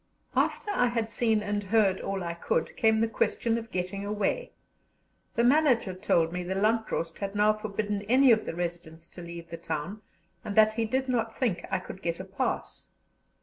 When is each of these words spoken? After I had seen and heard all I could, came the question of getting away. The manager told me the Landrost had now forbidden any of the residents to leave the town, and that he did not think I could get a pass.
After 0.35 0.71
I 0.71 0.87
had 0.87 1.11
seen 1.11 1.43
and 1.43 1.63
heard 1.65 2.01
all 2.01 2.23
I 2.23 2.33
could, 2.33 2.75
came 2.75 2.99
the 3.01 3.07
question 3.07 3.55
of 3.59 3.69
getting 3.69 4.03
away. 4.03 4.51
The 5.35 5.43
manager 5.43 5.93
told 5.93 6.33
me 6.33 6.41
the 6.43 6.55
Landrost 6.55 7.19
had 7.19 7.35
now 7.35 7.53
forbidden 7.53 8.01
any 8.09 8.31
of 8.31 8.43
the 8.47 8.55
residents 8.55 9.07
to 9.09 9.21
leave 9.21 9.51
the 9.51 9.57
town, 9.57 10.01
and 10.43 10.55
that 10.55 10.73
he 10.73 10.85
did 10.85 11.07
not 11.07 11.35
think 11.37 11.67
I 11.69 11.77
could 11.77 12.01
get 12.01 12.19
a 12.19 12.25
pass. 12.25 12.87